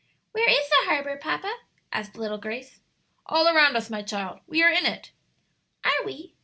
"Where 0.31 0.49
is 0.49 0.67
the 0.67 0.85
harbor, 0.89 1.15
papa?" 1.15 1.57
asked 1.93 2.17
little 2.17 2.39
Grace. 2.39 2.79
"All 3.27 3.45
around 3.47 3.75
us, 3.75 3.91
my 3.91 4.01
child; 4.01 4.39
we 4.47 4.63
are 4.63 4.71
in 4.71 4.87
it." 4.87 5.11
"Are 5.83 6.03
we?" 6.07 6.33